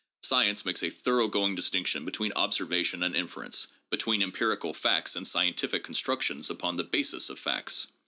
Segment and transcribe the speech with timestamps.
[0.23, 5.83] Science makes a thoroughgoing distinction between observation and infer ence, between empirical facts and scientific
[5.83, 7.85] constructions upon the basis of facts.